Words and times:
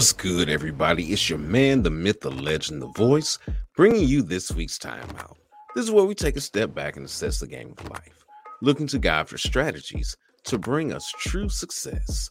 What's 0.00 0.14
good, 0.14 0.48
everybody? 0.48 1.12
It's 1.12 1.28
your 1.28 1.38
man, 1.38 1.82
the 1.82 1.90
myth, 1.90 2.22
the 2.22 2.30
legend, 2.30 2.80
the 2.80 2.86
voice, 2.86 3.38
bringing 3.76 4.08
you 4.08 4.22
this 4.22 4.50
week's 4.50 4.78
timeout. 4.78 5.36
This 5.74 5.84
is 5.84 5.90
where 5.90 6.06
we 6.06 6.14
take 6.14 6.36
a 6.36 6.40
step 6.40 6.74
back 6.74 6.96
and 6.96 7.04
assess 7.04 7.38
the 7.38 7.46
game 7.46 7.74
of 7.76 7.90
life, 7.90 8.24
looking 8.62 8.86
to 8.86 8.98
God 8.98 9.28
for 9.28 9.36
strategies 9.36 10.16
to 10.44 10.56
bring 10.56 10.94
us 10.94 11.12
true 11.18 11.50
success. 11.50 12.30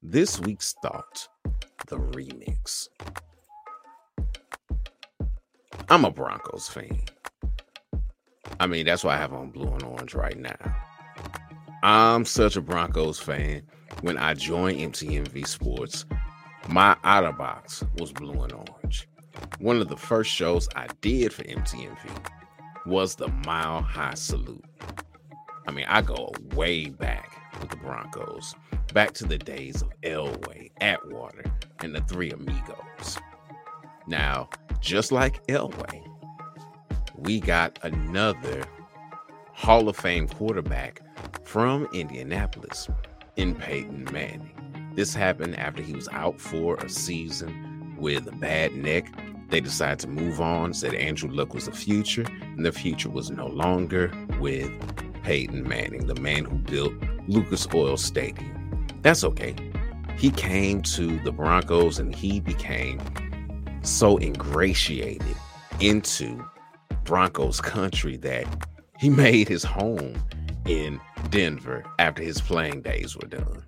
This 0.00 0.38
week's 0.38 0.76
thought 0.80 1.26
the 1.88 1.96
remix. 1.96 2.86
I'm 5.88 6.04
a 6.04 6.12
Broncos 6.12 6.68
fan. 6.68 7.00
I 8.60 8.68
mean, 8.68 8.86
that's 8.86 9.02
why 9.02 9.14
I 9.14 9.18
have 9.18 9.32
on 9.32 9.50
blue 9.50 9.72
and 9.72 9.82
orange 9.82 10.14
right 10.14 10.38
now. 10.38 10.76
I'm 11.82 12.24
such 12.24 12.54
a 12.54 12.60
Broncos 12.60 13.18
fan. 13.18 13.62
When 14.02 14.18
I 14.18 14.34
joined 14.34 14.78
MTMV 14.78 15.44
Sports, 15.48 16.04
my 16.68 16.94
Otterbox 17.02 17.98
was 17.98 18.12
blue 18.12 18.42
and 18.42 18.52
orange. 18.52 19.08
One 19.58 19.80
of 19.80 19.88
the 19.88 19.96
first 19.96 20.30
shows 20.30 20.68
I 20.76 20.86
did 21.00 21.32
for 21.32 21.42
MTMV 21.44 22.30
was 22.86 23.14
the 23.14 23.28
Mile 23.46 23.80
High 23.80 24.14
Salute. 24.14 24.64
I 25.66 25.70
mean, 25.70 25.86
I 25.88 26.02
go 26.02 26.32
way 26.54 26.86
back 26.86 27.40
with 27.60 27.70
the 27.70 27.76
Broncos, 27.76 28.54
back 28.92 29.12
to 29.14 29.24
the 29.24 29.38
days 29.38 29.82
of 29.82 29.88
Elway, 30.02 30.70
Atwater, 30.80 31.44
and 31.80 31.94
the 31.94 32.00
Three 32.02 32.30
Amigos. 32.30 33.18
Now, 34.06 34.48
just 34.80 35.10
like 35.10 35.46
Elway, 35.46 36.02
we 37.16 37.40
got 37.40 37.78
another 37.82 38.64
Hall 39.52 39.88
of 39.88 39.96
Fame 39.96 40.28
quarterback 40.28 41.00
from 41.44 41.88
Indianapolis 41.92 42.88
in 43.36 43.54
Peyton 43.54 44.08
Manning. 44.12 44.67
This 44.98 45.14
happened 45.14 45.56
after 45.56 45.80
he 45.80 45.92
was 45.92 46.08
out 46.10 46.40
for 46.40 46.74
a 46.78 46.88
season 46.88 47.94
with 48.00 48.26
a 48.26 48.32
bad 48.32 48.74
neck. 48.74 49.06
They 49.48 49.60
decided 49.60 50.00
to 50.00 50.08
move 50.08 50.40
on, 50.40 50.74
said 50.74 50.92
Andrew 50.92 51.30
Luck 51.30 51.54
was 51.54 51.66
the 51.66 51.70
future, 51.72 52.26
and 52.40 52.66
the 52.66 52.72
future 52.72 53.08
was 53.08 53.30
no 53.30 53.46
longer 53.46 54.12
with 54.40 54.72
Peyton 55.22 55.68
Manning, 55.68 56.08
the 56.08 56.16
man 56.16 56.46
who 56.46 56.56
built 56.56 56.94
Lucas 57.28 57.68
Oil 57.72 57.96
Stadium. 57.96 58.88
That's 59.02 59.22
okay. 59.22 59.54
He 60.16 60.32
came 60.32 60.82
to 60.82 61.20
the 61.20 61.30
Broncos 61.30 62.00
and 62.00 62.12
he 62.12 62.40
became 62.40 63.00
so 63.82 64.18
ingratiated 64.18 65.36
into 65.78 66.44
Broncos 67.04 67.60
country 67.60 68.16
that 68.16 68.48
he 68.98 69.10
made 69.26 69.46
his 69.46 69.62
home 69.62 70.20
in 70.66 71.00
Denver 71.30 71.84
after 72.00 72.20
his 72.20 72.40
playing 72.40 72.82
days 72.82 73.16
were 73.16 73.28
done 73.28 73.62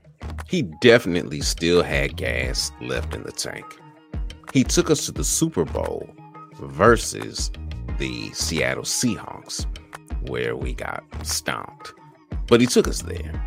he 0.48 0.62
definitely 0.62 1.40
still 1.40 1.82
had 1.82 2.16
gas 2.16 2.72
left 2.80 3.14
in 3.14 3.22
the 3.22 3.32
tank. 3.32 3.64
He 4.52 4.64
took 4.64 4.90
us 4.90 5.06
to 5.06 5.12
the 5.12 5.24
Super 5.24 5.64
Bowl 5.64 6.08
versus 6.60 7.50
the 7.98 8.32
Seattle 8.32 8.84
Seahawks, 8.84 9.66
where 10.28 10.56
we 10.56 10.74
got 10.74 11.04
stomped. 11.22 11.92
But 12.48 12.60
he 12.60 12.66
took 12.66 12.88
us 12.88 13.02
there. 13.02 13.42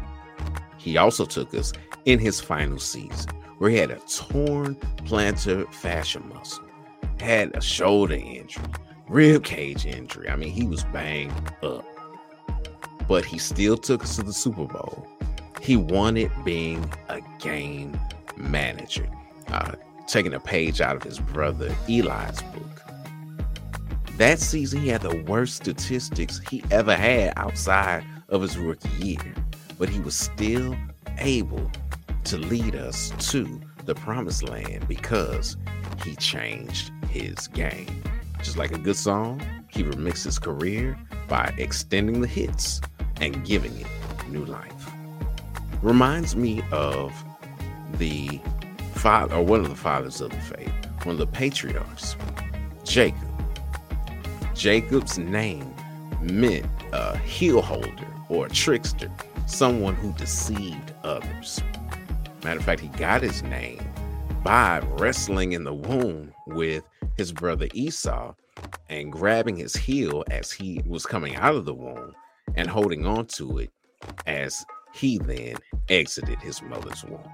He 0.78 0.98
also 0.98 1.26
took 1.26 1.54
us 1.54 1.74
in 2.06 2.20
his 2.20 2.40
final 2.40 2.80
season, 2.80 3.32
where 3.58 3.70
he 3.70 3.78
had 3.78 3.92
a 3.92 4.00
torn 4.00 4.76
plantar 5.06 5.72
fascia 5.74 6.20
muscle, 6.22 6.66
had 7.20 7.56
a 7.56 7.62
shoulder 7.62 8.16
injury, 8.16 8.64
rib 9.08 9.44
cage 9.44 9.86
injury. 9.86 10.30
I 10.30 10.36
mean, 10.36 10.52
he 10.52 10.66
was 10.66 10.84
banged 10.86 11.34
up. 11.64 11.86
But 13.08 13.26
he 13.26 13.38
still 13.38 13.78
took 13.78 14.04
us 14.04 14.16
to 14.16 14.24
the 14.24 14.34
Super 14.34 14.66
Bowl 14.66 15.08
he 15.64 15.78
wanted 15.78 16.30
being 16.44 16.92
a 17.08 17.22
game 17.40 17.98
manager, 18.36 19.08
uh, 19.48 19.72
taking 20.08 20.34
a 20.34 20.40
page 20.40 20.82
out 20.82 20.98
of 20.98 21.04
his 21.04 21.20
brother 21.20 21.74
Eli's 21.88 22.42
book. 22.42 22.84
That 24.18 24.40
season, 24.40 24.82
he 24.82 24.90
had 24.90 25.02
the 25.02 25.24
worst 25.26 25.56
statistics 25.56 26.42
he 26.50 26.66
ever 26.70 26.94
had 26.94 27.32
outside 27.38 28.04
of 28.28 28.42
his 28.42 28.58
rookie 28.58 28.90
year, 29.00 29.34
but 29.80 29.88
he 29.88 30.02
was 30.02 30.16
still 30.16 30.76
able 31.20 31.72
to 32.26 32.38
lead 32.38 32.76
us 32.76 33.14
to 33.32 33.62
the 33.86 33.96
promised 33.96 34.44
land 34.44 34.86
because 34.90 35.56
he 36.04 36.18
changed 36.18 36.92
his 37.10 37.48
game. 37.48 38.04
Just 38.40 38.58
like 38.58 38.74
a 38.74 38.78
good 38.78 38.98
song, 38.98 39.42
he 39.70 39.84
remixed 39.84 40.26
his 40.26 40.40
career 40.40 41.00
by 41.30 41.54
extending 41.58 42.20
the 42.20 42.28
hits 42.28 42.82
and 43.22 43.46
giving 43.46 43.80
it 43.80 43.88
new 44.30 44.44
life 44.44 44.73
reminds 45.84 46.36
me 46.36 46.64
of 46.72 47.14
the 47.98 48.40
father 48.96 49.36
or 49.36 49.44
one 49.44 49.60
of 49.60 49.70
the 49.70 49.76
fathers 49.76 50.22
of 50.22 50.32
the 50.32 50.40
faith, 50.40 50.74
one 51.04 51.16
of 51.16 51.20
the 51.20 51.28
patriarchs, 51.28 52.16
Jacob. 52.86 53.20
Jacob's 54.56 55.18
name 55.18 55.74
meant 56.22 56.66
a 56.94 57.18
heel 57.18 57.62
holder 57.62 58.08
or 58.30 58.46
a 58.46 58.50
trickster, 58.50 59.12
someone 59.46 59.94
who 59.96 60.14
deceived 60.14 60.94
others. 61.04 61.62
Matter 62.44 62.60
of 62.60 62.66
fact, 62.66 62.80
he 62.80 62.88
got 62.90 63.22
his 63.22 63.44
name 63.44 63.82
by 64.42 64.80
wrestling 64.98 65.52
in 65.52 65.66
the 65.66 65.74
womb 65.74 66.34
with 66.48 66.84
his 67.18 67.34
brother 67.34 67.68
Esau 67.74 68.34
and 68.90 69.12
grabbing 69.12 69.58
his 69.58 69.76
heel 69.76 70.24
as 70.32 70.52
he 70.52 70.82
was 70.86 71.06
coming 71.06 71.36
out 71.36 71.56
of 71.56 71.66
the 71.66 71.74
womb 71.74 72.14
and 72.56 72.70
holding 72.70 73.06
on 73.06 73.26
to 73.26 73.58
it 73.60 73.72
as 74.28 74.64
he 74.94 75.18
then 75.18 75.56
exited 75.90 76.40
his 76.40 76.62
mother's 76.62 77.04
womb. 77.04 77.30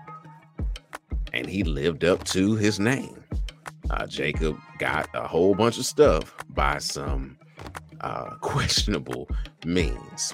And 1.33 1.47
he 1.47 1.63
lived 1.63 2.03
up 2.03 2.23
to 2.25 2.55
his 2.55 2.79
name. 2.79 3.23
Uh, 3.89 4.07
Jacob 4.07 4.57
got 4.79 5.09
a 5.13 5.27
whole 5.27 5.55
bunch 5.55 5.77
of 5.77 5.85
stuff 5.85 6.35
by 6.49 6.77
some 6.79 7.37
uh, 8.01 8.35
questionable 8.41 9.29
means. 9.65 10.33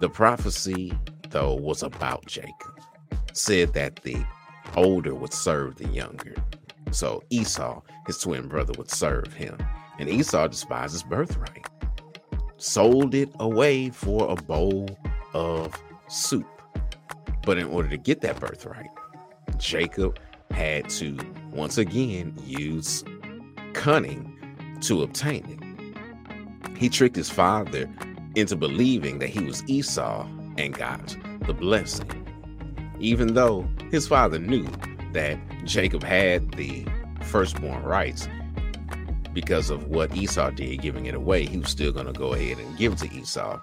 The 0.00 0.08
prophecy, 0.08 0.92
though, 1.30 1.54
was 1.54 1.82
about 1.82 2.26
Jacob, 2.26 2.80
said 3.32 3.74
that 3.74 3.96
the 4.02 4.16
older 4.76 5.14
would 5.14 5.32
serve 5.32 5.76
the 5.76 5.88
younger. 5.88 6.34
So 6.90 7.22
Esau, 7.30 7.82
his 8.06 8.18
twin 8.18 8.48
brother, 8.48 8.72
would 8.78 8.90
serve 8.90 9.32
him. 9.34 9.56
And 9.98 10.08
Esau 10.08 10.46
despised 10.46 10.92
his 10.92 11.02
birthright, 11.02 11.66
sold 12.56 13.14
it 13.14 13.28
away 13.40 13.90
for 13.90 14.30
a 14.30 14.36
bowl 14.36 14.88
of 15.34 15.74
soup. 16.08 16.46
But 17.44 17.58
in 17.58 17.66
order 17.66 17.88
to 17.88 17.96
get 17.96 18.20
that 18.22 18.40
birthright, 18.40 18.90
Jacob 19.56 20.18
had 20.50 20.88
to 20.90 21.16
once 21.52 21.78
again 21.78 22.34
use 22.44 23.04
cunning 23.74 24.34
to 24.82 25.02
obtain 25.02 25.44
it. 25.46 26.76
He 26.76 26.88
tricked 26.88 27.16
his 27.16 27.30
father 27.30 27.88
into 28.34 28.56
believing 28.56 29.18
that 29.18 29.30
he 29.30 29.40
was 29.40 29.64
Esau 29.68 30.26
and 30.58 30.74
got 30.74 31.16
the 31.46 31.54
blessing. 31.54 32.26
Even 33.00 33.34
though 33.34 33.68
his 33.90 34.06
father 34.06 34.38
knew 34.38 34.66
that 35.12 35.38
Jacob 35.64 36.02
had 36.02 36.52
the 36.52 36.86
firstborn 37.22 37.82
rights 37.82 38.28
because 39.32 39.70
of 39.70 39.88
what 39.88 40.14
Esau 40.16 40.50
did, 40.50 40.82
giving 40.82 41.06
it 41.06 41.14
away, 41.14 41.46
he 41.46 41.58
was 41.58 41.68
still 41.68 41.92
going 41.92 42.06
to 42.06 42.12
go 42.12 42.32
ahead 42.32 42.58
and 42.58 42.76
give 42.76 42.92
it 42.92 42.98
to 42.98 43.12
Esau 43.12 43.60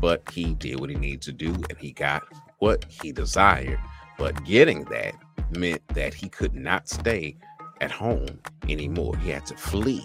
but 0.00 0.22
he 0.30 0.54
did 0.54 0.80
what 0.80 0.90
he 0.90 0.96
needed 0.96 1.22
to 1.22 1.32
do 1.32 1.52
and 1.52 1.78
he 1.78 1.92
got 1.92 2.22
what 2.58 2.84
he 2.88 3.12
desired. 3.12 3.78
But 4.18 4.44
getting 4.44 4.84
that 4.84 5.14
meant 5.56 5.86
that 5.88 6.14
he 6.14 6.28
could 6.28 6.54
not 6.54 6.88
stay 6.88 7.36
at 7.80 7.90
home 7.90 8.40
anymore. 8.68 9.16
He 9.18 9.30
had 9.30 9.46
to 9.46 9.56
flee 9.56 10.04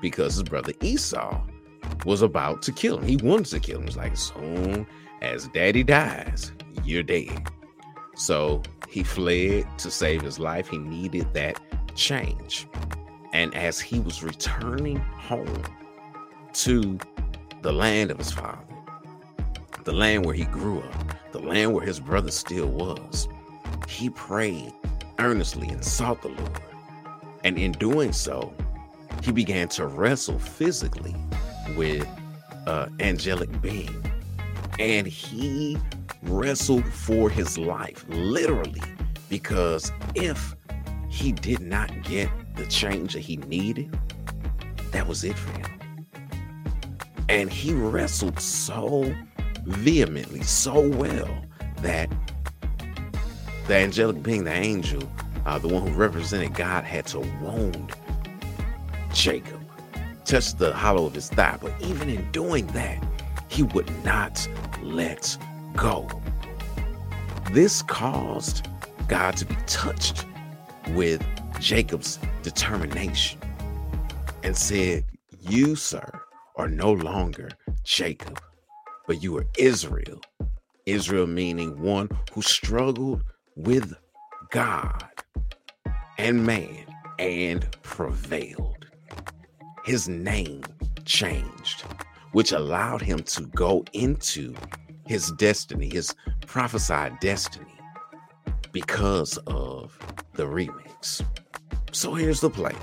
because 0.00 0.34
his 0.34 0.42
brother 0.42 0.72
Esau 0.82 1.42
was 2.04 2.22
about 2.22 2.62
to 2.62 2.72
kill 2.72 2.98
him. 2.98 3.08
He 3.08 3.16
wanted 3.16 3.46
to 3.46 3.60
kill 3.60 3.76
him. 3.76 3.82
He 3.82 3.86
was 3.86 3.96
like, 3.96 4.12
as 4.12 4.20
soon 4.20 4.86
as 5.22 5.48
daddy 5.48 5.82
dies, 5.82 6.52
you're 6.84 7.02
dead. 7.02 7.48
So 8.16 8.62
he 8.88 9.02
fled 9.02 9.66
to 9.78 9.90
save 9.90 10.22
his 10.22 10.38
life. 10.38 10.68
He 10.68 10.78
needed 10.78 11.32
that 11.34 11.60
change. 11.94 12.66
And 13.32 13.54
as 13.54 13.80
he 13.80 13.98
was 13.98 14.22
returning 14.22 14.98
home 14.98 15.64
to 16.52 16.98
the 17.62 17.72
land 17.72 18.10
of 18.10 18.18
his 18.18 18.30
father, 18.30 18.73
the 19.84 19.92
land 19.92 20.24
where 20.24 20.34
he 20.34 20.44
grew 20.44 20.80
up, 20.80 21.32
the 21.32 21.38
land 21.38 21.72
where 21.74 21.84
his 21.84 22.00
brother 22.00 22.30
still 22.30 22.68
was. 22.68 23.28
He 23.88 24.10
prayed 24.10 24.72
earnestly 25.18 25.68
and 25.68 25.84
sought 25.84 26.22
the 26.22 26.28
Lord. 26.28 26.60
And 27.44 27.58
in 27.58 27.72
doing 27.72 28.12
so, 28.12 28.54
he 29.22 29.30
began 29.32 29.68
to 29.68 29.86
wrestle 29.86 30.38
physically 30.38 31.14
with 31.76 32.06
an 32.66 32.94
angelic 33.00 33.60
being. 33.60 33.94
And 34.78 35.06
he 35.06 35.76
wrestled 36.22 36.86
for 36.86 37.28
his 37.28 37.58
life, 37.58 38.04
literally, 38.08 38.82
because 39.28 39.92
if 40.14 40.56
he 41.08 41.32
did 41.32 41.60
not 41.60 42.02
get 42.02 42.28
the 42.56 42.66
change 42.66 43.12
that 43.12 43.20
he 43.20 43.36
needed, 43.36 43.96
that 44.90 45.06
was 45.06 45.24
it 45.24 45.36
for 45.36 45.52
him. 45.58 45.70
And 47.28 47.50
he 47.50 47.72
wrestled 47.72 48.40
so 48.40 49.14
vehemently 49.64 50.42
so 50.42 50.88
well 50.88 51.44
that 51.82 52.10
the 53.66 53.76
angelic 53.76 54.22
being, 54.22 54.44
the 54.44 54.52
angel, 54.52 55.02
uh, 55.46 55.58
the 55.58 55.68
one 55.68 55.86
who 55.86 55.94
represented 55.94 56.54
God, 56.54 56.84
had 56.84 57.06
to 57.08 57.20
wound 57.40 57.92
Jacob, 59.12 59.60
touch 60.24 60.54
the 60.54 60.72
hollow 60.72 61.06
of 61.06 61.14
his 61.14 61.28
thigh. 61.30 61.58
But 61.60 61.72
even 61.80 62.08
in 62.08 62.30
doing 62.30 62.66
that, 62.68 63.02
he 63.48 63.62
would 63.62 63.90
not 64.04 64.46
let 64.82 65.36
go. 65.74 66.08
This 67.52 67.82
caused 67.82 68.68
God 69.08 69.36
to 69.36 69.46
be 69.46 69.56
touched 69.66 70.24
with 70.90 71.24
Jacob's 71.60 72.18
determination 72.42 73.40
and 74.42 74.56
said, 74.56 75.04
You, 75.40 75.76
sir, 75.76 76.20
are 76.56 76.68
no 76.68 76.92
longer 76.92 77.50
Jacob, 77.84 78.40
but 79.06 79.22
you 79.22 79.36
are 79.36 79.46
Israel. 79.58 80.20
Israel 80.86 81.26
meaning 81.26 81.80
one 81.80 82.08
who 82.32 82.42
struggled 82.42 83.22
with 83.56 83.94
God 84.50 85.04
and 86.18 86.44
man 86.46 86.84
and 87.18 87.70
prevailed. 87.82 88.86
His 89.84 90.08
name 90.08 90.62
changed, 91.04 91.82
which 92.32 92.52
allowed 92.52 93.02
him 93.02 93.22
to 93.24 93.42
go 93.48 93.84
into 93.92 94.54
his 95.06 95.30
destiny, 95.32 95.88
his 95.88 96.14
prophesied 96.46 97.18
destiny, 97.20 97.78
because 98.72 99.36
of 99.46 99.98
the 100.34 100.44
remix. 100.44 101.24
So 101.92 102.14
here's 102.14 102.40
the 102.40 102.50
play. 102.50 102.74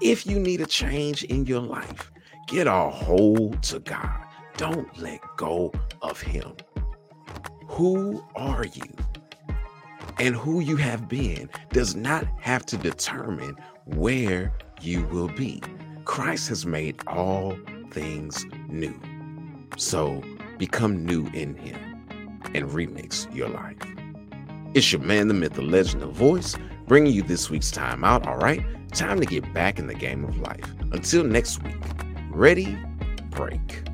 If 0.00 0.26
you 0.26 0.38
need 0.38 0.60
a 0.60 0.66
change 0.66 1.24
in 1.24 1.46
your 1.46 1.60
life, 1.60 2.10
get 2.46 2.66
a 2.66 2.90
hold 2.90 3.62
to 3.64 3.80
God. 3.80 4.26
Don't 4.60 4.94
let 5.00 5.22
go 5.38 5.72
of 6.02 6.20
Him. 6.20 6.52
Who 7.66 8.22
are 8.36 8.66
you? 8.66 8.94
And 10.18 10.36
who 10.36 10.60
you 10.60 10.76
have 10.76 11.08
been 11.08 11.48
does 11.72 11.96
not 11.96 12.26
have 12.40 12.66
to 12.66 12.76
determine 12.76 13.56
where 13.86 14.52
you 14.82 15.06
will 15.06 15.28
be. 15.28 15.62
Christ 16.04 16.50
has 16.50 16.66
made 16.66 17.00
all 17.06 17.56
things 17.90 18.44
new. 18.68 18.94
So 19.78 20.22
become 20.58 21.06
new 21.06 21.26
in 21.28 21.54
Him 21.54 22.04
and 22.52 22.68
remix 22.68 23.34
your 23.34 23.48
life. 23.48 23.78
It's 24.74 24.92
your 24.92 25.00
man, 25.00 25.28
the 25.28 25.34
myth, 25.34 25.54
the 25.54 25.62
legend, 25.62 26.02
the 26.02 26.06
voice, 26.06 26.54
bringing 26.86 27.14
you 27.14 27.22
this 27.22 27.48
week's 27.48 27.70
time 27.70 28.04
out. 28.04 28.26
All 28.26 28.36
right, 28.36 28.62
time 28.92 29.20
to 29.20 29.26
get 29.26 29.54
back 29.54 29.78
in 29.78 29.86
the 29.86 29.94
game 29.94 30.22
of 30.22 30.38
life. 30.38 30.70
Until 30.92 31.24
next 31.24 31.62
week, 31.62 31.76
ready, 32.28 32.78
break. 33.30 33.89